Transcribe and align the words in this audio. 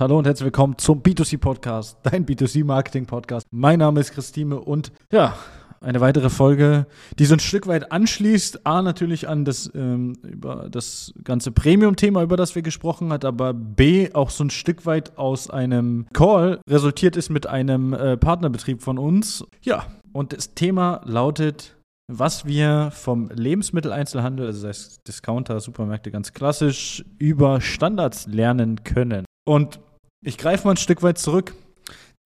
Hallo 0.00 0.16
und 0.16 0.26
herzlich 0.26 0.44
willkommen 0.44 0.78
zum 0.78 1.02
B2C 1.02 1.38
Podcast, 1.38 1.98
dein 2.04 2.24
B2C 2.24 2.64
Marketing 2.64 3.06
Podcast. 3.06 3.48
Mein 3.50 3.80
Name 3.80 3.98
ist 3.98 4.12
Christine 4.12 4.60
und 4.60 4.92
ja, 5.10 5.36
eine 5.80 6.00
weitere 6.00 6.30
Folge, 6.30 6.86
die 7.18 7.24
so 7.24 7.34
ein 7.34 7.40
Stück 7.40 7.66
weit 7.66 7.90
anschließt. 7.90 8.64
A, 8.64 8.80
natürlich 8.82 9.26
an 9.26 9.44
das, 9.44 9.68
ähm, 9.74 10.12
über 10.22 10.68
das 10.70 11.12
ganze 11.24 11.50
Premium-Thema, 11.50 12.22
über 12.22 12.36
das 12.36 12.54
wir 12.54 12.62
gesprochen 12.62 13.12
hat, 13.12 13.24
aber 13.24 13.52
B, 13.52 14.12
auch 14.12 14.30
so 14.30 14.44
ein 14.44 14.50
Stück 14.50 14.86
weit 14.86 15.18
aus 15.18 15.50
einem 15.50 16.06
Call 16.12 16.60
resultiert 16.70 17.16
ist 17.16 17.28
mit 17.28 17.48
einem 17.48 17.92
äh, 17.92 18.16
Partnerbetrieb 18.16 18.82
von 18.82 18.98
uns. 18.98 19.44
Ja, 19.62 19.84
und 20.12 20.32
das 20.32 20.54
Thema 20.54 21.00
lautet 21.06 21.74
was 22.10 22.46
wir 22.46 22.90
vom 22.94 23.28
Lebensmitteleinzelhandel, 23.28 24.46
also 24.46 24.66
das 24.66 24.78
heißt 24.78 25.08
Discounter, 25.08 25.60
Supermärkte 25.60 26.10
ganz 26.10 26.32
klassisch, 26.32 27.04
über 27.18 27.60
Standards 27.60 28.26
lernen 28.26 28.82
können. 28.82 29.26
Und 29.44 29.78
ich 30.24 30.38
greife 30.38 30.66
mal 30.66 30.72
ein 30.72 30.76
Stück 30.76 31.02
weit 31.02 31.18
zurück. 31.18 31.54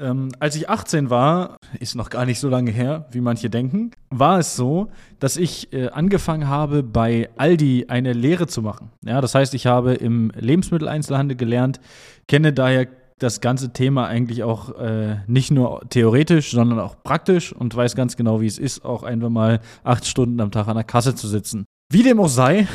Ähm, 0.01 0.33
als 0.41 0.57
ich 0.57 0.69
18 0.69 1.11
war, 1.11 1.57
ist 1.79 1.95
noch 1.95 2.11
gar 2.11 2.25
nicht 2.27 2.41
so 2.41 2.48
lange 2.48 2.71
her, 2.71 3.07
wie 3.12 3.21
manche 3.21 3.51
denken, 3.51 3.93
war 4.11 4.39
es 4.39 4.57
so, 4.57 4.89
dass 5.21 5.37
ich 5.37 5.73
äh, 5.73 5.89
angefangen 5.91 6.48
habe, 6.48 6.83
bei 6.83 7.31
Aldi 7.37 7.87
eine 7.89 8.12
Lehre 8.12 8.47
zu 8.47 8.62
machen. 8.62 8.91
Ja, 9.05 9.20
das 9.20 9.34
heißt, 9.34 9.55
ich 9.55 9.67
habe 9.67 9.95
im 9.95 10.33
Lebensmitteleinzelhandel 10.34 11.37
gelernt, 11.37 11.81
kenne 12.27 12.53
daher 12.53 12.89
das 13.19 13.41
ganze 13.41 13.73
Thema 13.73 14.06
eigentlich 14.06 14.43
auch 14.43 14.77
äh, 14.77 15.19
nicht 15.29 15.53
nur 15.53 15.89
theoretisch, 15.89 16.51
sondern 16.51 16.81
auch 16.81 16.97
praktisch 17.05 17.53
und 17.53 17.77
weiß 17.77 17.95
ganz 17.95 18.17
genau, 18.17 18.41
wie 18.41 18.47
es 18.47 18.59
ist, 18.59 18.84
auch 18.84 19.05
einfach 19.05 19.31
mal 19.31 19.61
acht 19.84 20.06
Stunden 20.06 20.41
am 20.41 20.51
Tag 20.51 20.67
an 20.67 20.75
der 20.75 20.84
Kasse 20.84 21.15
zu 21.15 21.29
sitzen. 21.29 21.65
Wie 21.93 22.03
dem 22.03 22.19
auch 22.19 22.29
sei, 22.29 22.67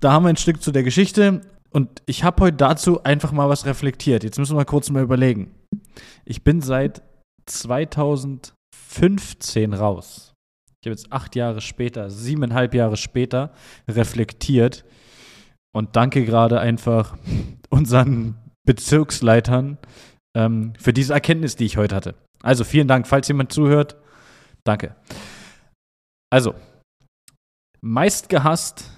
da 0.00 0.12
haben 0.12 0.24
wir 0.24 0.30
ein 0.30 0.36
Stück 0.36 0.62
zu 0.62 0.72
der 0.72 0.84
Geschichte 0.84 1.42
und 1.70 2.02
ich 2.06 2.24
habe 2.24 2.44
heute 2.44 2.56
dazu 2.56 3.04
einfach 3.04 3.32
mal 3.32 3.48
was 3.48 3.66
reflektiert. 3.66 4.24
Jetzt 4.24 4.38
müssen 4.38 4.52
wir 4.52 4.60
mal 4.60 4.64
kurz 4.64 4.90
mal 4.90 5.02
überlegen. 5.02 5.54
Ich 6.24 6.44
bin 6.44 6.60
seit 6.60 7.02
2015 7.46 9.74
raus. 9.74 10.34
Ich 10.80 10.88
habe 10.88 10.94
jetzt 10.94 11.12
acht 11.12 11.36
Jahre 11.36 11.60
später, 11.60 12.10
siebeneinhalb 12.10 12.74
Jahre 12.74 12.96
später 12.96 13.52
reflektiert 13.88 14.84
und 15.74 15.96
danke 15.96 16.24
gerade 16.24 16.60
einfach 16.60 17.16
unseren 17.70 18.36
Bezirksleitern 18.66 19.78
ähm, 20.36 20.72
für 20.78 20.92
diese 20.92 21.14
Erkenntnis, 21.14 21.56
die 21.56 21.66
ich 21.66 21.76
heute 21.76 21.94
hatte. 21.94 22.14
Also 22.42 22.64
vielen 22.64 22.88
Dank, 22.88 23.06
falls 23.06 23.28
jemand 23.28 23.52
zuhört. 23.52 23.96
Danke. 24.64 24.96
Also, 26.30 26.54
meist 27.80 28.28
gehasst 28.28 28.90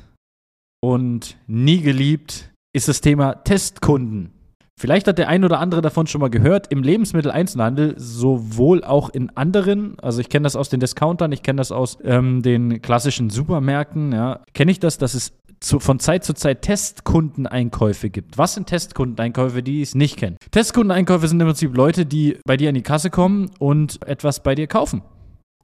und 0.83 1.37
nie 1.47 1.81
geliebt 1.81 2.51
ist 2.79 2.89
das 2.89 3.01
Thema 3.01 3.35
Testkunden. 3.35 4.33
Vielleicht 4.79 5.09
hat 5.09 5.19
der 5.19 5.29
ein 5.29 5.45
oder 5.45 5.59
andere 5.59 5.83
davon 5.83 6.07
schon 6.07 6.21
mal 6.21 6.31
gehört. 6.31 6.69
Im 6.71 6.85
Lebensmitteleinzelhandel, 6.85 7.95
sowohl 7.99 8.85
auch 8.85 9.11
in 9.11 9.37
anderen, 9.37 9.99
also 9.99 10.21
ich 10.21 10.29
kenne 10.29 10.45
das 10.45 10.55
aus 10.55 10.69
den 10.69 10.79
Discountern, 10.79 11.33
ich 11.33 11.43
kenne 11.43 11.57
das 11.57 11.73
aus 11.73 11.99
ähm, 12.05 12.43
den 12.43 12.81
klassischen 12.81 13.29
Supermärkten, 13.29 14.13
ja, 14.13 14.41
kenne 14.55 14.71
ich 14.71 14.79
das, 14.79 14.97
dass 14.97 15.15
es 15.15 15.33
zu, 15.59 15.81
von 15.81 15.99
Zeit 15.99 16.23
zu 16.23 16.33
Zeit 16.33 16.63
Testkundeneinkäufe 16.63 18.09
gibt. 18.09 18.39
Was 18.39 18.55
sind 18.55 18.69
Testkundeneinkäufe, 18.69 19.65
die 19.65 19.83
es 19.83 19.97
nicht 19.97 20.17
kennen? 20.17 20.37
Testkundeneinkäufe 20.53 21.27
sind 21.27 21.41
im 21.41 21.49
Prinzip 21.49 21.77
Leute, 21.77 22.07
die 22.07 22.39
bei 22.47 22.57
dir 22.57 22.69
an 22.69 22.77
die 22.77 22.83
Kasse 22.83 23.11
kommen 23.11 23.51
und 23.59 24.07
etwas 24.07 24.45
bei 24.45 24.55
dir 24.55 24.69
kaufen, 24.69 25.03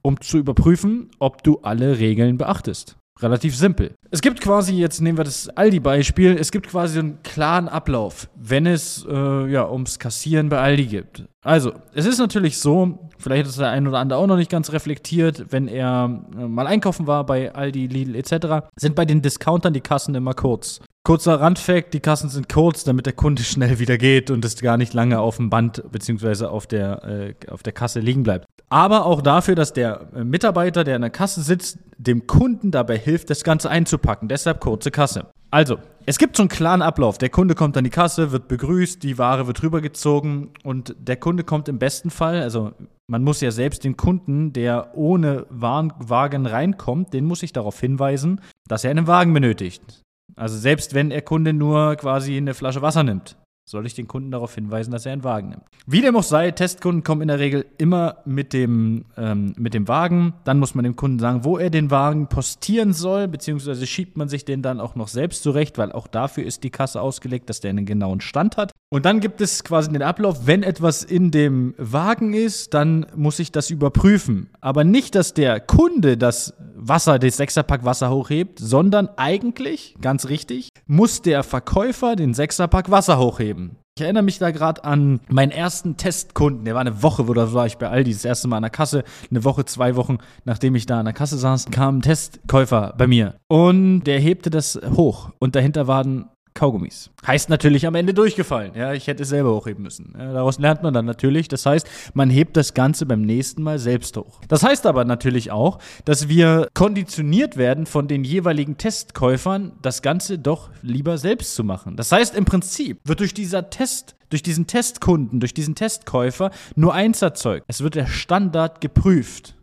um 0.01 0.19
zu 0.19 0.37
überprüfen, 0.37 1.09
ob 1.19 1.41
du 1.41 1.59
alle 1.61 1.99
Regeln 1.99 2.37
beachtest. 2.37 2.97
Relativ 3.21 3.55
simpel. 3.55 3.95
Es 4.11 4.21
gibt 4.21 4.41
quasi, 4.41 4.73
jetzt 4.73 4.99
nehmen 4.99 5.17
wir 5.17 5.23
das 5.23 5.47
Aldi-Beispiel, 5.47 6.35
es 6.37 6.51
gibt 6.51 6.67
quasi 6.67 6.99
einen 6.99 7.23
klaren 7.23 7.69
Ablauf, 7.69 8.27
wenn 8.35 8.65
es 8.65 9.05
äh, 9.09 9.49
ja, 9.49 9.69
ums 9.69 9.99
Kassieren 9.99 10.49
bei 10.49 10.59
Aldi 10.59 10.85
gibt. 10.87 11.23
Also, 11.41 11.73
es 11.93 12.05
ist 12.05 12.17
natürlich 12.17 12.57
so, 12.57 12.99
vielleicht 13.17 13.47
ist 13.47 13.57
der 13.57 13.69
ein 13.69 13.87
oder 13.87 13.99
andere 13.99 14.19
auch 14.19 14.27
noch 14.27 14.35
nicht 14.35 14.51
ganz 14.51 14.73
reflektiert, 14.73 15.45
wenn 15.51 15.69
er 15.69 16.23
äh, 16.37 16.47
mal 16.47 16.67
einkaufen 16.67 17.07
war 17.07 17.25
bei 17.25 17.53
Aldi, 17.53 17.87
Lidl 17.87 18.15
etc., 18.15 18.67
sind 18.75 18.95
bei 18.95 19.05
den 19.05 19.21
Discountern 19.21 19.73
die 19.73 19.81
Kassen 19.81 20.13
immer 20.13 20.33
kurz. 20.33 20.81
Kurzer 21.05 21.39
Randfact, 21.39 21.93
die 21.93 21.99
Kassen 21.99 22.29
sind 22.29 22.49
kurz, 22.49 22.83
damit 22.83 23.05
der 23.05 23.13
Kunde 23.13 23.43
schnell 23.43 23.77
wieder 23.77 23.99
geht 23.99 24.31
und 24.31 24.43
es 24.43 24.59
gar 24.59 24.75
nicht 24.75 24.95
lange 24.95 25.19
auf 25.19 25.37
dem 25.37 25.51
Band 25.51 25.83
bzw. 25.91 26.45
Auf, 26.45 26.65
der, 26.65 27.03
äh, 27.05 27.33
auf 27.51 27.61
der 27.61 27.73
Kasse 27.73 27.99
liegen 27.99 28.23
bleibt. 28.23 28.47
Aber 28.69 29.05
auch 29.05 29.21
dafür, 29.21 29.53
dass 29.53 29.71
der 29.71 30.07
äh, 30.15 30.23
Mitarbeiter, 30.23 30.83
der 30.83 30.95
an 30.95 31.01
der 31.01 31.11
Kasse 31.11 31.43
sitzt, 31.43 31.77
dem 31.99 32.25
Kunden 32.25 32.71
dabei 32.71 32.97
hilft, 32.97 33.29
das 33.29 33.43
Ganze 33.43 33.69
einzupacken. 33.69 34.29
Deshalb 34.29 34.59
kurze 34.59 34.89
Kasse. 34.89 35.27
Also, 35.51 35.77
es 36.07 36.17
gibt 36.17 36.37
so 36.37 36.41
einen 36.41 36.49
klaren 36.49 36.81
Ablauf. 36.81 37.19
Der 37.19 37.29
Kunde 37.29 37.53
kommt 37.53 37.77
an 37.77 37.83
die 37.83 37.91
Kasse, 37.91 38.31
wird 38.31 38.47
begrüßt, 38.47 39.03
die 39.03 39.19
Ware 39.19 39.45
wird 39.45 39.61
rübergezogen 39.61 40.49
und 40.63 40.95
der 40.97 41.17
Kunde 41.17 41.43
kommt 41.43 41.69
im 41.69 41.77
besten 41.77 42.09
Fall, 42.09 42.41
also 42.41 42.71
man 43.07 43.23
muss 43.23 43.41
ja 43.41 43.51
selbst 43.51 43.83
den 43.83 43.95
Kunden, 43.95 44.53
der 44.53 44.97
ohne 44.97 45.45
Wagen 45.51 46.47
reinkommt, 46.47 47.13
den 47.13 47.25
muss 47.25 47.43
ich 47.43 47.53
darauf 47.53 47.79
hinweisen, 47.79 48.41
dass 48.67 48.83
er 48.83 48.89
einen 48.89 49.05
Wagen 49.05 49.31
benötigt. 49.35 50.04
Also 50.35 50.57
selbst 50.57 50.93
wenn 50.93 51.09
der 51.09 51.21
Kunde 51.21 51.53
nur 51.53 51.95
quasi 51.95 52.37
eine 52.37 52.53
Flasche 52.53 52.81
Wasser 52.81 53.03
nimmt, 53.03 53.37
soll 53.67 53.87
ich 53.87 53.95
den 53.95 54.07
Kunden 54.07 54.29
darauf 54.29 54.53
hinweisen, 54.53 54.91
dass 54.91 55.07
er 55.07 55.13
einen 55.13 55.23
Wagen 55.23 55.49
nimmt. 55.49 55.63
Wie 55.87 56.01
dem 56.01 56.15
auch 56.15 56.23
sei, 56.23 56.51
Testkunden 56.51 57.03
kommen 57.03 57.23
in 57.23 57.29
der 57.29 57.39
Regel 57.39 57.65
immer 57.79 58.17
mit 58.25 58.53
dem, 58.53 59.05
ähm, 59.17 59.55
mit 59.57 59.73
dem 59.73 59.87
Wagen. 59.87 60.33
Dann 60.43 60.59
muss 60.59 60.75
man 60.75 60.83
dem 60.83 60.95
Kunden 60.95 61.17
sagen, 61.17 61.43
wo 61.43 61.57
er 61.57 61.71
den 61.71 61.89
Wagen 61.89 62.27
postieren 62.27 62.93
soll, 62.93 63.27
beziehungsweise 63.27 63.87
schiebt 63.87 64.17
man 64.17 64.29
sich 64.29 64.45
den 64.45 64.61
dann 64.61 64.79
auch 64.79 64.95
noch 64.95 65.07
selbst 65.07 65.41
zurecht, 65.41 65.79
weil 65.79 65.91
auch 65.91 66.05
dafür 66.05 66.45
ist 66.45 66.63
die 66.63 66.69
Kasse 66.69 67.01
ausgelegt, 67.01 67.49
dass 67.49 67.59
der 67.59 67.71
einen 67.71 67.87
genauen 67.87 68.21
Stand 68.21 68.57
hat. 68.57 68.71
Und 68.89 69.05
dann 69.05 69.19
gibt 69.19 69.41
es 69.41 69.63
quasi 69.63 69.91
den 69.91 70.03
Ablauf, 70.03 70.45
wenn 70.45 70.61
etwas 70.61 71.03
in 71.03 71.31
dem 71.31 71.73
Wagen 71.79 72.33
ist, 72.33 72.75
dann 72.75 73.07
muss 73.15 73.39
ich 73.39 73.51
das 73.51 73.71
überprüfen. 73.71 74.47
Aber 74.61 74.83
nicht, 74.83 75.15
dass 75.15 75.33
der 75.33 75.59
Kunde 75.59 76.17
das 76.17 76.53
Wasser, 76.87 77.17
das 77.19 77.37
Sechserpack 77.37 77.83
Wasser 77.83 78.11
hochhebt, 78.11 78.59
sondern 78.59 79.09
eigentlich, 79.17 79.95
ganz 80.01 80.27
richtig, 80.27 80.69
muss 80.85 81.21
der 81.21 81.43
Verkäufer 81.43 82.15
den 82.15 82.33
Sechserpack 82.33 82.91
Wasser 82.91 83.17
hochheben. 83.17 83.77
Ich 83.97 84.03
erinnere 84.03 84.23
mich 84.23 84.39
da 84.39 84.51
gerade 84.51 84.83
an 84.83 85.21
meinen 85.29 85.51
ersten 85.51 85.95
Testkunden. 85.95 86.65
Der 86.65 86.73
war 86.73 86.81
eine 86.81 87.01
Woche, 87.01 87.29
wo 87.29 87.33
da 87.33 87.53
war 87.53 87.65
ich 87.65 87.77
bei 87.77 87.87
Aldi 87.87 88.11
das 88.11 88.25
erste 88.25 88.49
Mal 88.49 88.57
an 88.57 88.63
der 88.63 88.69
Kasse. 88.69 89.05
Eine 89.31 89.45
Woche, 89.45 89.63
zwei 89.63 89.95
Wochen, 89.95 90.17
nachdem 90.43 90.75
ich 90.75 90.85
da 90.85 90.99
an 90.99 91.05
der 91.05 91.13
Kasse 91.13 91.37
saß, 91.37 91.67
kam 91.71 91.99
ein 91.99 92.01
Testkäufer 92.01 92.93
bei 92.97 93.07
mir. 93.07 93.35
Und 93.47 94.03
der 94.03 94.19
hebte 94.19 94.49
das 94.49 94.77
hoch. 94.97 95.31
Und 95.39 95.55
dahinter 95.55 95.87
waren 95.87 96.27
Kaugummis. 96.55 97.11
Heißt 97.27 97.49
natürlich 97.49 97.85
am 97.85 97.95
Ende 97.95 98.13
durchgefallen. 98.13 98.71
Ja, 98.75 98.93
ich 98.93 99.07
hätte 99.07 99.23
es 99.23 99.29
selber 99.29 99.53
hochheben 99.53 99.83
müssen. 99.83 100.15
Ja, 100.17 100.31
daraus 100.31 100.57
lernt 100.57 100.83
man 100.83 100.93
dann 100.93 101.05
natürlich. 101.05 101.49
Das 101.49 101.65
heißt, 101.65 101.85
man 102.13 102.29
hebt 102.29 102.55
das 102.55 102.73
Ganze 102.73 103.05
beim 103.05 103.21
nächsten 103.21 103.61
Mal 103.61 103.77
selbst 103.77 104.15
hoch. 104.15 104.39
Das 104.47 104.63
heißt 104.63 104.85
aber 104.85 105.03
natürlich 105.03 105.51
auch, 105.51 105.79
dass 106.05 106.29
wir 106.29 106.69
konditioniert 106.73 107.57
werden 107.57 107.85
von 107.85 108.07
den 108.07 108.23
jeweiligen 108.23 108.77
Testkäufern, 108.77 109.73
das 109.81 110.01
Ganze 110.01 110.39
doch 110.39 110.69
lieber 110.81 111.17
selbst 111.17 111.55
zu 111.55 111.65
machen. 111.65 111.97
Das 111.97 112.11
heißt, 112.11 112.35
im 112.35 112.45
Prinzip 112.45 112.99
wird 113.03 113.19
durch 113.19 113.33
dieser 113.33 113.69
Test 113.69 114.15
durch 114.31 114.41
diesen 114.41 114.65
Testkunden, 114.65 115.39
durch 115.39 115.53
diesen 115.53 115.75
Testkäufer 115.75 116.49
nur 116.75 116.93
eins 116.93 117.21
erzeugt. 117.21 117.63
Es 117.67 117.81
wird 117.81 117.93
der 117.93 118.07
Standard 118.07 118.81
geprüft 118.81 119.54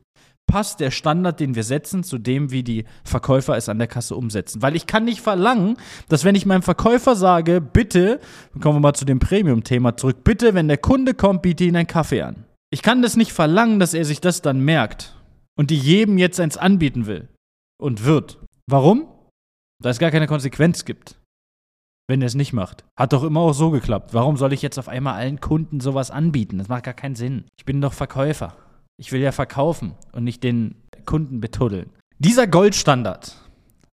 passt 0.52 0.80
der 0.80 0.90
Standard, 0.90 1.40
den 1.40 1.54
wir 1.54 1.64
setzen, 1.64 2.04
zu 2.04 2.18
dem, 2.18 2.50
wie 2.50 2.62
die 2.62 2.84
Verkäufer 3.04 3.56
es 3.56 3.70
an 3.70 3.78
der 3.78 3.88
Kasse 3.88 4.14
umsetzen. 4.14 4.60
Weil 4.60 4.76
ich 4.76 4.86
kann 4.86 5.06
nicht 5.06 5.22
verlangen, 5.22 5.78
dass 6.10 6.26
wenn 6.26 6.34
ich 6.34 6.44
meinem 6.44 6.60
Verkäufer 6.60 7.16
sage, 7.16 7.62
bitte, 7.62 8.20
kommen 8.60 8.76
wir 8.76 8.80
mal 8.80 8.92
zu 8.92 9.06
dem 9.06 9.18
Premium-Thema 9.18 9.96
zurück, 9.96 10.24
bitte, 10.24 10.52
wenn 10.52 10.68
der 10.68 10.76
Kunde 10.76 11.14
kommt, 11.14 11.40
biete 11.40 11.64
ihn 11.64 11.74
einen 11.74 11.86
Kaffee 11.86 12.20
an. 12.20 12.44
Ich 12.68 12.82
kann 12.82 13.00
das 13.00 13.16
nicht 13.16 13.32
verlangen, 13.32 13.80
dass 13.80 13.94
er 13.94 14.04
sich 14.04 14.20
das 14.20 14.42
dann 14.42 14.60
merkt 14.60 15.16
und 15.56 15.70
die 15.70 15.78
jedem 15.78 16.18
jetzt 16.18 16.38
eins 16.38 16.58
anbieten 16.58 17.06
will 17.06 17.30
und 17.80 18.04
wird. 18.04 18.38
Warum? 18.66 19.08
Da 19.82 19.88
es 19.88 19.98
gar 19.98 20.10
keine 20.10 20.26
Konsequenz 20.26 20.84
gibt 20.84 21.18
wenn 22.08 22.20
er 22.20 22.26
es 22.26 22.34
nicht 22.34 22.52
macht. 22.52 22.84
Hat 22.94 23.14
doch 23.14 23.22
immer 23.22 23.40
auch 23.40 23.54
so 23.54 23.70
geklappt. 23.70 24.12
Warum 24.12 24.36
soll 24.36 24.52
ich 24.52 24.60
jetzt 24.60 24.78
auf 24.78 24.88
einmal 24.88 25.14
allen 25.14 25.40
Kunden 25.40 25.80
sowas 25.80 26.10
anbieten? 26.10 26.58
Das 26.58 26.68
macht 26.68 26.84
gar 26.84 26.92
keinen 26.92 27.14
Sinn. 27.14 27.44
Ich 27.56 27.64
bin 27.64 27.80
doch 27.80 27.94
Verkäufer. 27.94 28.54
Ich 28.98 29.12
will 29.12 29.20
ja 29.20 29.32
verkaufen 29.32 29.94
und 30.12 30.24
nicht 30.24 30.44
den 30.44 30.74
Kunden 31.04 31.40
betuddeln. 31.40 31.90
Dieser 32.18 32.46
Goldstandard, 32.46 33.36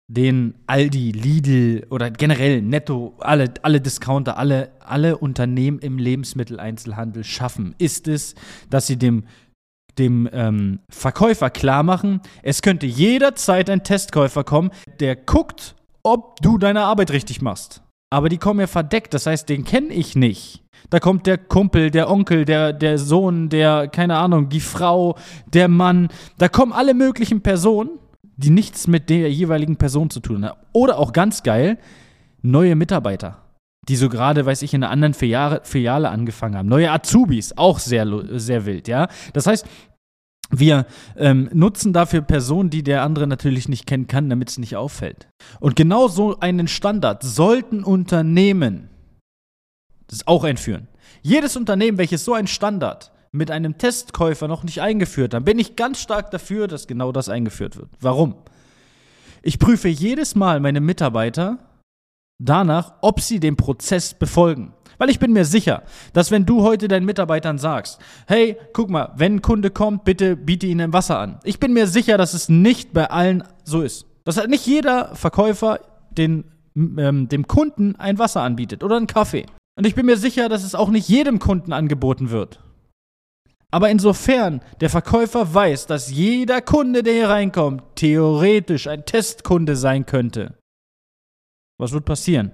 den 0.08 0.54
Aldi, 0.66 1.12
Lidl 1.12 1.86
oder 1.90 2.10
generell 2.10 2.62
Netto, 2.62 3.14
alle, 3.18 3.52
alle 3.62 3.80
Discounter, 3.80 4.36
alle, 4.36 4.70
alle 4.80 5.16
Unternehmen 5.18 5.78
im 5.78 5.98
Lebensmitteleinzelhandel 5.98 7.24
schaffen, 7.24 7.74
ist 7.78 8.08
es, 8.08 8.34
dass 8.70 8.86
sie 8.86 8.96
dem, 8.96 9.24
dem 9.98 10.28
ähm, 10.32 10.80
Verkäufer 10.90 11.50
klar 11.50 11.82
machen, 11.82 12.20
es 12.42 12.62
könnte 12.62 12.86
jederzeit 12.86 13.70
ein 13.70 13.84
Testkäufer 13.84 14.44
kommen, 14.44 14.70
der 15.00 15.16
guckt, 15.16 15.74
ob 16.02 16.40
du 16.40 16.58
deine 16.58 16.82
Arbeit 16.82 17.10
richtig 17.12 17.40
machst. 17.40 17.83
Aber 18.14 18.28
die 18.28 18.38
kommen 18.38 18.60
ja 18.60 18.68
verdeckt, 18.68 19.12
das 19.12 19.26
heißt, 19.26 19.48
den 19.48 19.64
kenne 19.64 19.92
ich 19.92 20.14
nicht. 20.14 20.62
Da 20.88 21.00
kommt 21.00 21.26
der 21.26 21.36
Kumpel, 21.36 21.90
der 21.90 22.08
Onkel, 22.08 22.44
der, 22.44 22.72
der 22.72 22.96
Sohn, 22.96 23.48
der, 23.48 23.88
keine 23.88 24.18
Ahnung, 24.18 24.48
die 24.48 24.60
Frau, 24.60 25.16
der 25.52 25.66
Mann. 25.66 26.06
Da 26.38 26.48
kommen 26.48 26.72
alle 26.72 26.94
möglichen 26.94 27.40
Personen, 27.40 27.98
die 28.36 28.50
nichts 28.50 28.86
mit 28.86 29.10
der 29.10 29.32
jeweiligen 29.32 29.78
Person 29.78 30.10
zu 30.10 30.20
tun 30.20 30.44
haben. 30.44 30.60
Oder 30.72 31.00
auch 31.00 31.12
ganz 31.12 31.42
geil, 31.42 31.76
neue 32.40 32.76
Mitarbeiter. 32.76 33.38
die 33.88 33.96
so 33.96 34.08
gerade, 34.08 34.46
weiß 34.46 34.62
ich, 34.62 34.74
in 34.74 34.84
einer 34.84 34.92
anderen 34.92 35.14
Filiale, 35.14 36.08
angefangen 36.08 36.56
haben. 36.56 36.68
Neue 36.68 36.92
Azubis, 36.92 37.58
auch 37.58 37.80
sehr, 37.80 38.06
sehr 38.38 38.64
wild, 38.64 38.86
ja. 38.86 39.08
Das 39.32 39.48
heißt, 39.48 39.66
wir 40.50 40.86
ähm, 41.16 41.48
nutzen 41.52 41.92
dafür 41.92 42.20
Personen, 42.20 42.70
die 42.70 42.82
der 42.82 43.02
andere 43.02 43.26
natürlich 43.26 43.68
nicht 43.68 43.86
kennen 43.86 44.06
kann, 44.06 44.28
damit 44.28 44.50
es 44.50 44.58
nicht 44.58 44.76
auffällt. 44.76 45.28
Und 45.60 45.76
genau 45.76 46.08
so 46.08 46.38
einen 46.40 46.68
Standard 46.68 47.22
sollten 47.22 47.82
Unternehmen 47.82 48.90
das 50.06 50.26
auch 50.26 50.44
einführen. 50.44 50.88
Jedes 51.22 51.56
Unternehmen, 51.56 51.98
welches 51.98 52.24
so 52.24 52.34
einen 52.34 52.46
Standard 52.46 53.12
mit 53.32 53.50
einem 53.50 53.78
Testkäufer 53.78 54.48
noch 54.48 54.62
nicht 54.62 54.80
eingeführt 54.80 55.34
hat, 55.34 55.44
bin 55.44 55.58
ich 55.58 55.76
ganz 55.76 56.00
stark 56.00 56.30
dafür, 56.30 56.68
dass 56.68 56.86
genau 56.86 57.10
das 57.10 57.28
eingeführt 57.28 57.76
wird. 57.76 57.88
Warum? 58.00 58.36
Ich 59.42 59.58
prüfe 59.58 59.88
jedes 59.88 60.34
Mal 60.34 60.60
meine 60.60 60.80
Mitarbeiter 60.80 61.58
danach, 62.38 62.94
ob 63.00 63.20
sie 63.20 63.40
den 63.40 63.56
Prozess 63.56 64.14
befolgen. 64.14 64.72
Weil 64.98 65.10
ich 65.10 65.18
bin 65.18 65.32
mir 65.32 65.44
sicher, 65.44 65.82
dass 66.12 66.30
wenn 66.30 66.46
du 66.46 66.62
heute 66.62 66.88
deinen 66.88 67.06
Mitarbeitern 67.06 67.58
sagst, 67.58 68.00
hey, 68.26 68.56
guck 68.72 68.90
mal, 68.90 69.12
wenn 69.16 69.36
ein 69.36 69.42
Kunde 69.42 69.70
kommt, 69.70 70.04
bitte 70.04 70.36
biete 70.36 70.66
ihnen 70.66 70.92
Wasser 70.92 71.18
an. 71.18 71.38
Ich 71.44 71.60
bin 71.60 71.72
mir 71.72 71.86
sicher, 71.86 72.18
dass 72.18 72.34
es 72.34 72.48
nicht 72.48 72.92
bei 72.92 73.10
allen 73.10 73.44
so 73.64 73.82
ist. 73.82 74.06
Dass 74.24 74.36
halt 74.36 74.50
nicht 74.50 74.66
jeder 74.66 75.14
Verkäufer 75.14 75.80
den, 76.10 76.44
ähm, 76.76 77.28
dem 77.28 77.46
Kunden 77.46 77.96
ein 77.96 78.18
Wasser 78.18 78.42
anbietet 78.42 78.82
oder 78.82 78.96
einen 78.96 79.06
Kaffee. 79.06 79.46
Und 79.76 79.86
ich 79.86 79.94
bin 79.94 80.06
mir 80.06 80.16
sicher, 80.16 80.48
dass 80.48 80.64
es 80.64 80.74
auch 80.74 80.88
nicht 80.88 81.08
jedem 81.08 81.38
Kunden 81.38 81.72
angeboten 81.72 82.30
wird. 82.30 82.60
Aber 83.70 83.90
insofern 83.90 84.60
der 84.80 84.88
Verkäufer 84.88 85.52
weiß, 85.52 85.88
dass 85.88 86.12
jeder 86.12 86.62
Kunde, 86.62 87.02
der 87.02 87.14
hier 87.14 87.28
reinkommt, 87.28 87.82
theoretisch 87.96 88.86
ein 88.86 89.04
Testkunde 89.04 89.74
sein 89.74 90.06
könnte, 90.06 90.54
was 91.76 91.90
wird 91.90 92.04
passieren? 92.04 92.52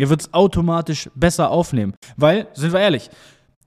Ihr 0.00 0.08
wird 0.08 0.22
es 0.22 0.32
automatisch 0.32 1.10
besser 1.14 1.50
aufnehmen. 1.50 1.94
Weil, 2.16 2.48
sind 2.54 2.72
wir 2.72 2.80
ehrlich, 2.80 3.10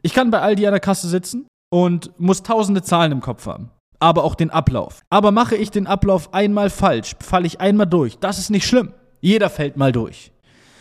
ich 0.01 0.15
kann 0.15 0.31
bei 0.31 0.41
Aldi 0.41 0.65
an 0.65 0.73
der 0.73 0.79
Kasse 0.79 1.07
sitzen 1.07 1.45
und 1.71 2.11
muss 2.19 2.41
tausende 2.41 2.81
Zahlen 2.81 3.11
im 3.11 3.21
Kopf 3.21 3.45
haben. 3.45 3.69
Aber 3.99 4.23
auch 4.23 4.33
den 4.33 4.49
Ablauf. 4.49 5.01
Aber 5.11 5.29
mache 5.31 5.55
ich 5.55 5.69
den 5.69 5.85
Ablauf 5.85 6.33
einmal 6.33 6.71
falsch, 6.71 7.15
falle 7.19 7.45
ich 7.45 7.61
einmal 7.61 7.85
durch. 7.85 8.17
Das 8.17 8.39
ist 8.39 8.49
nicht 8.49 8.65
schlimm. 8.65 8.93
Jeder 9.21 9.51
fällt 9.51 9.77
mal 9.77 9.91
durch. 9.91 10.31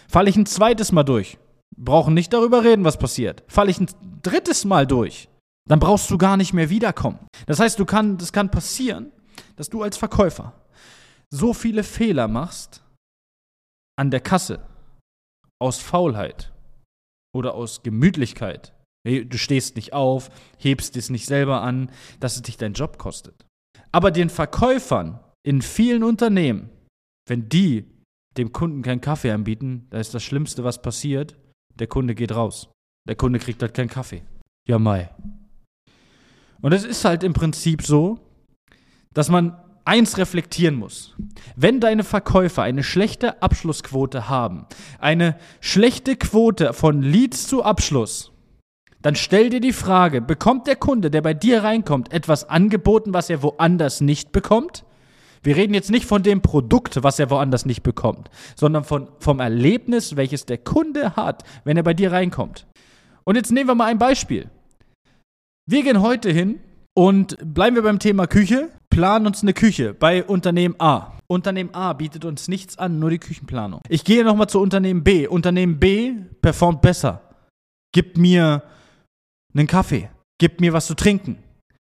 Falle 0.09 0.31
ich 0.31 0.37
ein 0.37 0.47
zweites 0.47 0.91
Mal 0.91 1.03
durch, 1.03 1.37
brauchen 1.77 2.15
nicht 2.15 2.33
darüber 2.33 2.65
reden, 2.65 2.87
was 2.87 2.97
passiert. 2.97 3.45
Falle 3.47 3.71
ich 3.71 3.79
ein 3.79 3.91
drittes 4.23 4.65
Mal 4.65 4.87
durch, 4.87 5.29
dann 5.69 5.81
brauchst 5.81 6.11
du 6.11 6.17
gar 6.17 6.39
nicht 6.39 6.55
mehr 6.55 6.71
wiederkommen. 6.71 7.19
Das 7.45 7.61
heißt, 7.61 7.79
du 7.79 7.85
kann, 7.85 8.17
das 8.17 8.33
kann 8.33 8.51
passieren, 8.51 9.13
dass 9.57 9.69
du 9.69 9.83
als 9.83 9.99
Verkäufer 9.99 10.55
so 11.29 11.53
viele 11.53 11.83
Fehler 11.83 12.27
machst 12.27 12.83
an 13.97 14.11
der 14.11 14.21
Kasse 14.21 14.72
aus 15.63 15.79
Faulheit 15.79 16.53
oder 17.35 17.55
aus 17.55 17.83
Gemütlichkeit. 17.83 18.75
Du 19.05 19.39
stehst 19.39 19.77
nicht 19.77 19.93
auf, 19.93 20.31
hebst 20.59 20.97
es 20.97 21.11
nicht 21.11 21.27
selber 21.27 21.63
an, 21.63 21.91
dass 22.21 22.37
es 22.37 22.43
dich 22.43 22.57
deinen 22.57 22.75
Job 22.75 22.99
kostet. 22.99 23.47
Aber 23.91 24.11
den 24.11 24.29
Verkäufern 24.29 25.19
in 25.43 25.63
vielen 25.63 26.05
Unternehmen, 26.05 26.71
wenn 27.29 27.49
die 27.49 27.85
dem 28.37 28.53
Kunden 28.53 28.83
keinen 28.83 29.01
Kaffee 29.01 29.31
anbieten, 29.31 29.87
da 29.91 29.99
ist 29.99 30.15
das 30.15 30.23
Schlimmste, 30.23 30.65
was 30.65 30.83
passiert, 30.83 31.37
der 31.75 31.87
Kunde 31.87 32.15
geht 32.15 32.35
raus. 32.35 32.71
Der 33.09 33.17
Kunde 33.17 33.39
kriegt 33.39 33.63
halt 33.63 33.75
keinen 33.75 33.89
Kaffee. 33.89 34.23
Ja, 34.69 34.79
Mai. 34.79 35.11
Und 36.61 36.73
es 36.73 36.85
ist 36.85 37.05
halt 37.05 37.25
im 37.25 37.33
Prinzip 37.33 37.83
so, 37.83 38.21
dass 39.13 39.29
man 39.29 39.62
eins 39.85 40.19
reflektieren 40.19 40.77
muss. 40.77 41.15
Wenn 41.57 41.81
deine 41.81 42.05
Verkäufer 42.05 42.63
eine 42.63 42.83
schlechte 42.83 43.43
Abschlussquote 43.43 44.29
haben, 44.29 44.67
eine 44.99 45.37
schlechte 45.61 46.17
Quote 46.17 46.73
von 46.73 47.03
Leads 47.03 47.47
zu 47.49 47.65
Abschluss, 47.65 48.33
dann 49.03 49.17
stell 49.17 49.51
dir 49.51 49.61
die 49.61 49.73
Frage, 49.73 50.21
bekommt 50.21 50.67
der 50.67 50.77
Kunde, 50.77 51.11
der 51.11 51.23
bei 51.23 51.35
dir 51.35 51.65
reinkommt, 51.65 52.13
etwas 52.13 52.49
angeboten, 52.49 53.13
was 53.13 53.31
er 53.31 53.43
woanders 53.43 54.01
nicht 54.01 54.31
bekommt? 54.31 54.85
Wir 55.43 55.57
reden 55.57 55.75
jetzt 55.75 55.91
nicht 55.91 56.07
von 56.07 56.23
dem 56.23 56.41
Produkt, 56.41 57.03
was 57.03 57.19
er 57.19 57.29
woanders 57.29 57.67
nicht 57.67 57.83
bekommt, 57.83 58.31
sondern 58.55 58.85
von, 58.85 59.09
vom 59.19 59.41
Erlebnis, 59.41 60.15
welches 60.15 60.47
der 60.47 60.59
Kunde 60.59 61.17
hat, 61.17 61.43
wenn 61.65 61.77
er 61.77 61.83
bei 61.83 61.95
dir 61.95 62.13
reinkommt. 62.13 62.67
Und 63.25 63.35
jetzt 63.35 63.51
nehmen 63.51 63.69
wir 63.69 63.75
mal 63.75 63.87
ein 63.87 63.99
Beispiel. 63.99 64.49
Wir 65.69 65.83
gehen 65.83 66.01
heute 66.01 66.31
hin 66.31 66.61
und 66.95 67.37
bleiben 67.43 67.75
wir 67.75 67.83
beim 67.83 67.99
Thema 67.99 68.29
Küche, 68.29 68.69
planen 68.93 69.27
uns 69.27 69.43
eine 69.43 69.55
Küche 69.55 69.95
bei 69.95 70.23
Unternehmen 70.23 70.75
A. 70.79 71.15
Unternehmen 71.27 71.75
A 71.75 71.95
bietet 71.95 72.27
uns 72.27 72.47
nichts 72.49 72.77
an, 72.77 72.99
nur 72.99 73.09
die 73.09 73.19
Küchenplanung. 73.19 73.81
Ich 73.89 74.05
gehe 74.05 74.23
nochmal 74.23 74.49
zu 74.49 74.61
Unternehmen 74.61 75.03
B. 75.03 75.27
Unternehmen 75.27 75.81
B 75.81 76.13
performt 76.43 76.83
besser. 76.83 77.23
Gibt 77.95 78.19
mir 78.19 78.63
einen 79.55 79.67
Kaffee, 79.67 80.11
gibt 80.39 80.61
mir 80.61 80.75
was 80.75 80.87
zu 80.87 80.95
trinken, 80.95 81.39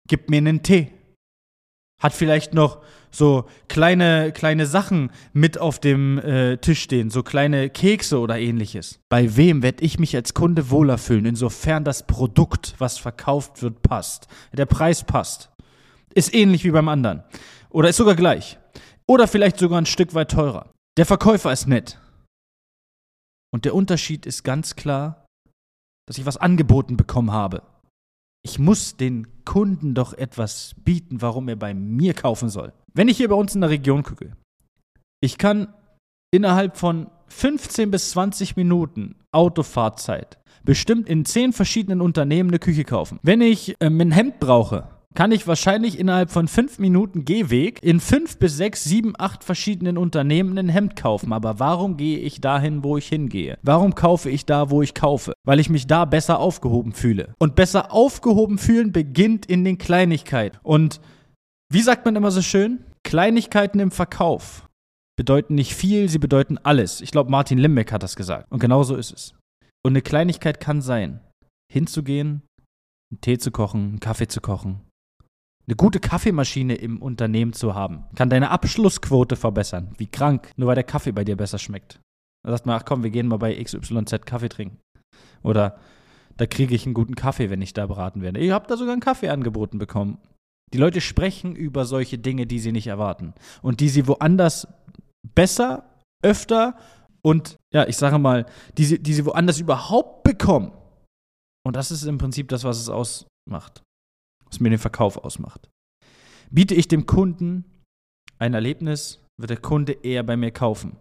gibt 0.08 0.32
mir 0.32 0.38
einen 0.38 0.64
Tee. 0.64 0.92
Hat 2.02 2.14
vielleicht 2.14 2.56
noch 2.56 2.82
so 3.12 3.46
kleine, 3.68 4.32
kleine 4.34 4.66
Sachen 4.66 5.12
mit 5.32 5.60
auf 5.60 5.80
dem 5.80 6.18
äh, 6.18 6.58
Tisch 6.58 6.82
stehen, 6.82 7.12
so 7.12 7.22
kleine 7.22 7.70
Kekse 7.70 8.20
oder 8.20 8.40
ähnliches. 8.40 9.00
Bei 9.10 9.38
wem 9.38 9.62
werde 9.62 9.84
ich 9.84 10.00
mich 10.00 10.16
als 10.16 10.34
Kunde 10.34 10.72
wohler 10.72 10.98
fühlen, 10.98 11.26
insofern 11.26 11.84
das 11.84 12.08
Produkt, 12.08 12.74
was 12.80 12.98
verkauft 12.98 13.62
wird, 13.62 13.84
passt, 13.84 14.28
der 14.54 14.66
Preis 14.66 15.04
passt. 15.04 15.52
Ist 16.16 16.34
ähnlich 16.34 16.64
wie 16.64 16.72
beim 16.72 16.90
anderen. 16.90 17.24
Oder 17.70 17.90
ist 17.90 17.98
sogar 17.98 18.16
gleich. 18.16 18.58
Oder 19.08 19.28
vielleicht 19.28 19.60
sogar 19.60 19.80
ein 19.80 19.86
Stück 19.86 20.14
weit 20.14 20.32
teurer. 20.32 20.72
Der 20.98 21.06
Verkäufer 21.06 21.52
ist 21.52 21.68
nett. 21.68 22.00
Und 23.54 23.66
der 23.66 23.76
Unterschied 23.76 24.26
ist 24.26 24.44
ganz 24.44 24.76
klar, 24.76 25.26
dass 26.08 26.18
ich 26.18 26.26
was 26.26 26.38
angeboten 26.38 26.98
bekommen 26.98 27.32
habe 27.32 27.62
ich 28.46 28.60
muss 28.60 28.96
den 28.96 29.44
Kunden 29.44 29.96
doch 29.96 30.14
etwas 30.14 30.76
bieten, 30.84 31.24
warum 31.24 31.50
er 31.50 31.56
bei 31.56 31.74
mir 31.74 32.14
kaufen 32.14 32.50
soll. 32.50 32.74
Wenn 32.94 33.08
ich 33.08 33.18
hier 33.18 33.30
bei 33.30 33.36
uns 33.36 33.56
in 33.56 33.62
der 33.62 33.72
Region 33.72 34.04
gucke, 34.04 34.34
ich 35.20 35.40
kann 35.40 35.74
innerhalb 36.32 36.78
von 36.78 37.10
15 37.28 37.90
bis 37.90 38.12
20 38.12 38.56
Minuten 38.56 39.16
Autofahrzeit 39.32 40.38
bestimmt 40.64 41.10
in 41.10 41.26
10 41.26 41.54
verschiedenen 41.54 42.02
Unternehmen 42.02 42.52
eine 42.52 42.60
Küche 42.60 42.84
kaufen. 42.84 43.20
Wenn 43.24 43.42
ich 43.42 43.76
ähm, 43.80 44.00
ein 44.00 44.12
Hemd 44.12 44.40
brauche, 44.40 44.90
kann 45.16 45.32
ich 45.32 45.48
wahrscheinlich 45.48 45.98
innerhalb 45.98 46.30
von 46.30 46.48
fünf 46.48 46.78
Minuten 46.78 47.26
Gehweg 47.26 47.82
in 47.82 48.00
fünf 48.00 48.38
bis 48.38 48.58
sechs, 48.58 48.84
sieben, 48.84 49.14
acht 49.18 49.44
verschiedenen 49.44 49.98
Unternehmen 49.98 50.58
ein 50.58 50.70
Hemd 50.70 50.96
kaufen. 50.96 51.34
Aber 51.34 51.60
warum 51.60 51.98
gehe 51.98 52.20
ich 52.20 52.42
dahin, 52.42 52.84
wo 52.84 52.98
ich 52.98 53.08
hingehe? 53.08 53.58
Warum 53.64 53.96
kaufe 53.96 54.30
ich 54.30 54.46
da, 54.46 54.70
wo 54.70 54.82
ich 54.82 54.94
kaufe? 54.94 55.34
Weil 55.46 55.60
ich 55.60 55.70
mich 55.70 55.88
da 55.88 56.06
besser 56.06 56.40
aufgehoben 56.40 56.92
fühle. 56.94 57.34
Und 57.40 57.56
besser 57.56 57.92
aufgehoben 57.92 58.58
fühlen 58.58 58.92
beginnt 58.92 59.46
in 59.46 59.64
den 59.64 59.78
Kleinigkeiten. 59.78 60.60
Und 60.64 61.02
wie 61.72 61.82
sagt 61.82 62.06
man 62.06 62.16
immer 62.16 62.32
so 62.32 62.42
schön? 62.42 62.84
Kleinigkeiten 63.04 63.80
im 63.80 63.92
Verkauf 63.92 64.68
bedeuten 65.16 65.56
nicht 65.56 65.76
viel, 65.76 66.10
sie 66.10 66.20
bedeuten 66.20 66.58
alles. 66.58 67.02
Ich 67.02 67.12
glaube, 67.12 67.32
Martin 67.32 67.58
Limbeck 67.58 67.92
hat 67.92 68.04
das 68.04 68.16
gesagt. 68.16 68.52
Und 68.52 68.60
genau 68.60 68.84
so 68.84 68.96
ist 68.96 69.14
es. 69.14 69.34
Und 69.84 69.94
eine 69.94 70.02
Kleinigkeit 70.02 70.60
kann 70.60 70.82
sein, 70.82 71.22
hinzugehen, 71.72 72.42
einen 73.12 73.22
Tee 73.22 73.38
zu 73.38 73.52
kochen, 73.52 73.82
einen 73.82 74.00
Kaffee 74.00 74.28
zu 74.28 74.42
kochen, 74.42 74.82
eine 75.68 75.76
gute 75.76 76.00
Kaffeemaschine 76.00 76.76
im 76.76 77.02
Unternehmen 77.02 77.54
zu 77.54 77.74
haben, 77.74 78.06
kann 78.16 78.30
deine 78.30 78.52
Abschlussquote 78.52 79.36
verbessern. 79.36 79.96
Wie 79.98 80.08
krank, 80.08 80.52
nur 80.58 80.68
weil 80.68 80.76
der 80.76 80.84
Kaffee 80.84 81.12
bei 81.12 81.24
dir 81.24 81.36
besser 81.36 81.58
schmeckt. 81.58 82.00
Da 82.44 82.52
sagt 82.52 82.68
man, 82.68 82.80
ach 82.80 82.86
komm, 82.86 83.04
wir 83.04 83.10
gehen 83.10 83.28
mal 83.28 83.38
bei 83.38 83.62
XYZ 83.62 84.26
Kaffee 84.26 84.50
trinken. 84.50 84.78
Oder 85.42 85.80
da 86.38 86.46
kriege 86.46 86.76
ich 86.76 86.86
einen 86.86 86.94
guten 86.94 87.16
Kaffee, 87.16 87.50
wenn 87.50 87.62
ich 87.62 87.74
da 87.74 87.88
beraten 87.88 88.22
werde. 88.22 88.40
Ihr 88.40 88.54
habt 88.54 88.70
da 88.70 88.78
sogar 88.78 88.94
einen 88.94 89.02
Kaffee 89.02 89.30
angeboten 89.30 89.80
bekommen. 89.80 90.20
Die 90.74 90.78
Leute 90.78 91.02
sprechen 91.02 91.56
über 91.56 91.86
solche 91.86 92.20
Dinge, 92.20 92.46
die 92.46 92.60
sie 92.60 92.72
nicht 92.72 92.88
erwarten. 92.88 93.34
Und 93.64 93.80
die 93.80 93.90
sie 93.90 94.08
woanders 94.08 94.68
besser, 95.34 95.90
öfter 96.24 96.78
und, 97.24 97.56
ja, 97.74 97.88
ich 97.88 97.98
sage 97.98 98.20
mal, 98.20 98.46
die 98.78 98.86
sie, 98.86 99.02
die 99.02 99.14
sie 99.14 99.26
woanders 99.26 99.60
überhaupt 99.60 100.24
bekommen. 100.24 100.72
Und 101.66 101.76
das 101.76 101.90
ist 101.90 102.04
im 102.04 102.20
Prinzip 102.20 102.50
das, 102.50 102.64
was 102.64 102.80
es 102.80 102.90
ausmacht 102.90 103.82
was 104.48 104.60
mir 104.60 104.70
den 104.70 104.80
Verkauf 104.80 105.18
ausmacht. 105.18 105.70
Biete 106.50 106.76
ich 106.76 106.88
dem 106.88 107.06
Kunden 107.06 107.66
ein 108.40 108.54
Erlebnis, 108.54 109.22
wird 109.38 109.50
der 109.50 109.58
Kunde 109.58 109.94
eher 109.94 110.24
bei 110.24 110.38
mir 110.38 110.52
kaufen. 110.52 110.98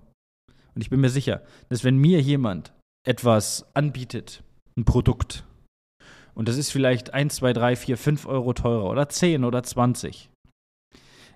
Und 0.74 0.80
ich 0.80 0.90
bin 0.90 1.00
mir 1.00 1.10
sicher, 1.10 1.42
dass 1.68 1.84
wenn 1.84 1.96
mir 1.96 2.20
jemand 2.20 2.72
etwas 3.06 3.66
anbietet, 3.74 4.42
ein 4.76 4.84
Produkt, 4.84 5.44
und 6.34 6.48
das 6.48 6.56
ist 6.56 6.72
vielleicht 6.72 7.14
1, 7.14 7.36
2, 7.36 7.52
3, 7.52 7.76
4, 7.76 7.96
5 7.96 8.26
Euro 8.26 8.52
teurer 8.54 8.90
oder 8.90 9.08
10 9.08 9.44
oder 9.44 9.62
20, 9.62 10.30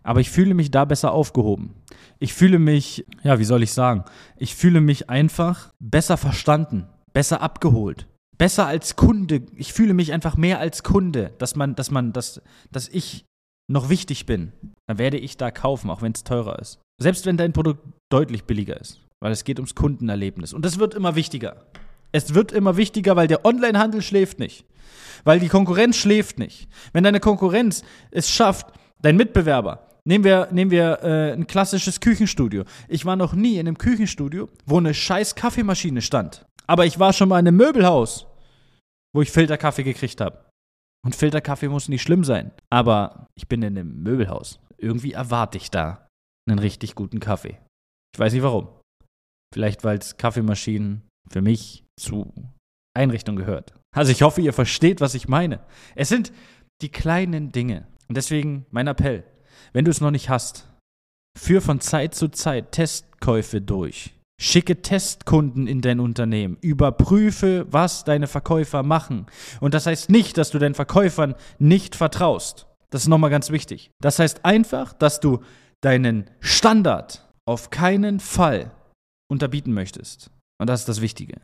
aber 0.02 0.20
ich 0.20 0.30
fühle 0.30 0.54
mich 0.54 0.70
da 0.70 0.84
besser 0.84 1.12
aufgehoben. 1.12 1.74
Ich 2.18 2.32
fühle 2.32 2.58
mich, 2.58 3.04
ja, 3.22 3.38
wie 3.38 3.44
soll 3.44 3.62
ich 3.62 3.72
sagen, 3.72 4.04
ich 4.36 4.54
fühle 4.54 4.80
mich 4.80 5.10
einfach 5.10 5.72
besser 5.78 6.16
verstanden, 6.16 6.88
besser 7.12 7.42
abgeholt 7.42 8.06
besser 8.38 8.66
als 8.66 8.96
Kunde. 8.96 9.42
Ich 9.56 9.72
fühle 9.72 9.94
mich 9.94 10.12
einfach 10.12 10.36
mehr 10.36 10.60
als 10.60 10.82
Kunde, 10.82 11.32
dass 11.38 11.56
man, 11.56 11.74
dass 11.74 11.90
man, 11.90 12.12
dass, 12.12 12.40
dass 12.70 12.88
ich 12.88 13.24
noch 13.70 13.90
wichtig 13.90 14.24
bin. 14.26 14.52
Dann 14.86 14.98
werde 14.98 15.18
ich 15.18 15.36
da 15.36 15.50
kaufen, 15.50 15.90
auch 15.90 16.00
wenn 16.00 16.12
es 16.12 16.24
teurer 16.24 16.58
ist. 16.58 16.80
Selbst 17.00 17.26
wenn 17.26 17.36
dein 17.36 17.52
Produkt 17.52 17.84
deutlich 18.10 18.44
billiger 18.44 18.80
ist. 18.80 19.00
weil 19.20 19.32
es 19.32 19.44
geht 19.44 19.58
ums 19.58 19.74
Kundenerlebnis. 19.74 20.52
Und 20.52 20.64
das 20.64 20.78
wird 20.78 20.94
immer 20.94 21.16
wichtiger. 21.16 21.56
Es 22.12 22.34
wird 22.34 22.52
immer 22.52 22.76
wichtiger, 22.76 23.16
weil 23.16 23.28
der 23.28 23.44
Onlinehandel 23.44 24.02
schläft 24.02 24.38
nicht. 24.38 24.64
Weil 25.24 25.40
die 25.40 25.48
Konkurrenz 25.48 25.96
schläft 25.96 26.38
nicht. 26.38 26.68
Wenn 26.92 27.04
deine 27.04 27.20
Konkurrenz 27.20 27.82
es 28.10 28.30
schafft, 28.30 28.68
dein 29.02 29.16
Mitbewerber, 29.16 29.88
nehmen 30.04 30.24
wir, 30.24 30.48
nehmen 30.52 30.70
wir 30.70 31.00
äh, 31.02 31.32
ein 31.32 31.46
klassisches 31.46 32.00
Küchenstudio. 32.00 32.64
Ich 32.86 33.04
war 33.04 33.16
noch 33.16 33.34
nie 33.34 33.54
in 33.54 33.66
einem 33.66 33.76
Küchenstudio, 33.78 34.48
wo 34.64 34.78
eine 34.78 34.94
scheiß 34.94 35.34
Kaffeemaschine 35.34 36.00
stand. 36.00 36.46
Aber 36.68 36.86
ich 36.86 36.98
war 36.98 37.12
schon 37.12 37.28
mal 37.28 37.38
in 37.40 37.48
einem 37.48 37.56
Möbelhaus, 37.56 38.26
wo 39.14 39.22
ich 39.22 39.30
Filterkaffee 39.30 39.84
gekriegt 39.84 40.20
habe. 40.20 40.44
Und 41.04 41.16
Filterkaffee 41.16 41.68
muss 41.68 41.88
nicht 41.88 42.02
schlimm 42.02 42.24
sein. 42.24 42.52
Aber 42.70 43.26
ich 43.34 43.48
bin 43.48 43.62
in 43.62 43.78
einem 43.78 44.02
Möbelhaus. 44.02 44.60
Irgendwie 44.76 45.12
erwarte 45.12 45.56
ich 45.58 45.70
da 45.70 46.06
einen 46.48 46.58
richtig 46.58 46.94
guten 46.94 47.20
Kaffee. 47.20 47.58
Ich 48.14 48.18
weiß 48.18 48.32
nicht 48.32 48.42
warum. 48.42 48.68
Vielleicht, 49.54 49.84
weil 49.84 49.98
es 49.98 50.16
Kaffeemaschinen 50.16 51.02
für 51.30 51.40
mich 51.40 51.84
zu 51.98 52.32
Einrichtung 52.96 53.36
gehört. 53.36 53.74
Also 53.94 54.12
ich 54.12 54.22
hoffe, 54.22 54.40
ihr 54.40 54.52
versteht, 54.52 55.00
was 55.00 55.14
ich 55.14 55.28
meine. 55.28 55.60
Es 55.94 56.08
sind 56.08 56.32
die 56.82 56.90
kleinen 56.90 57.52
Dinge. 57.52 57.86
Und 58.08 58.16
deswegen 58.16 58.66
mein 58.70 58.86
Appell, 58.86 59.24
wenn 59.72 59.84
du 59.84 59.90
es 59.90 60.00
noch 60.00 60.10
nicht 60.10 60.28
hast, 60.28 60.68
führ 61.38 61.62
von 61.62 61.80
Zeit 61.80 62.14
zu 62.14 62.28
Zeit 62.28 62.72
Testkäufe 62.72 63.60
durch. 63.60 64.14
Schicke 64.40 64.82
Testkunden 64.82 65.66
in 65.66 65.80
dein 65.80 66.00
Unternehmen. 66.00 66.58
Überprüfe, 66.60 67.66
was 67.70 68.04
deine 68.04 68.26
Verkäufer 68.26 68.82
machen. 68.82 69.26
Und 69.60 69.74
das 69.74 69.86
heißt 69.86 70.10
nicht, 70.10 70.38
dass 70.38 70.50
du 70.50 70.58
deinen 70.58 70.74
Verkäufern 70.74 71.34
nicht 71.58 71.96
vertraust. 71.96 72.66
Das 72.90 73.02
ist 73.02 73.08
nochmal 73.08 73.30
ganz 73.30 73.50
wichtig. 73.50 73.90
Das 74.00 74.18
heißt 74.18 74.44
einfach, 74.44 74.92
dass 74.92 75.20
du 75.20 75.40
deinen 75.82 76.30
Standard 76.40 77.28
auf 77.46 77.70
keinen 77.70 78.20
Fall 78.20 78.70
unterbieten 79.30 79.72
möchtest. 79.72 80.30
Und 80.60 80.68
das 80.68 80.80
ist 80.80 80.88
das 80.88 81.00
Wichtige. 81.00 81.40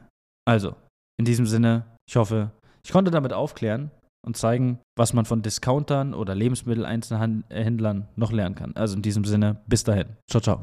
Also, 0.47 0.75
in 1.19 1.25
diesem 1.25 1.47
Sinne, 1.47 1.85
ich 2.09 2.17
hoffe, 2.17 2.51
ich 2.85 2.93
konnte 2.93 3.11
damit 3.11 3.33
aufklären 3.33 3.91
und 4.25 4.37
zeigen, 4.37 4.81
was 4.97 5.13
man 5.13 5.25
von 5.25 5.43
Discountern 5.43 6.15
oder 6.15 6.35
Lebensmitteleinzelhändlern 6.35 8.09
noch 8.17 8.33
lernen 8.33 8.55
kann. 8.55 8.73
Also 8.75 8.97
in 8.97 9.03
diesem 9.03 9.25
Sinne, 9.25 9.61
bis 9.67 9.85
dahin. 9.85 10.17
Ciao, 10.31 10.41
ciao. 10.41 10.63